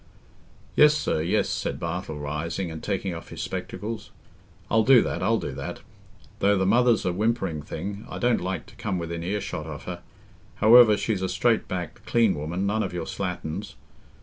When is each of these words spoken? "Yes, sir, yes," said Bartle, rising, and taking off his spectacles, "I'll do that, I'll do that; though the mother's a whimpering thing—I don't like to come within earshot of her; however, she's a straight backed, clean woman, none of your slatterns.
"Yes, 0.75 0.95
sir, 0.95 1.21
yes," 1.21 1.47
said 1.47 1.79
Bartle, 1.79 2.17
rising, 2.17 2.71
and 2.71 2.81
taking 2.81 3.13
off 3.13 3.29
his 3.29 3.39
spectacles, 3.39 4.09
"I'll 4.67 4.81
do 4.83 5.03
that, 5.03 5.21
I'll 5.21 5.37
do 5.37 5.51
that; 5.51 5.81
though 6.39 6.57
the 6.57 6.65
mother's 6.65 7.05
a 7.05 7.13
whimpering 7.13 7.61
thing—I 7.61 8.17
don't 8.17 8.41
like 8.41 8.65
to 8.65 8.75
come 8.75 8.97
within 8.97 9.21
earshot 9.21 9.67
of 9.67 9.83
her; 9.83 10.01
however, 10.55 10.97
she's 10.97 11.21
a 11.21 11.29
straight 11.29 11.67
backed, 11.67 12.03
clean 12.07 12.33
woman, 12.33 12.65
none 12.65 12.81
of 12.81 12.93
your 12.93 13.05
slatterns. 13.05 13.75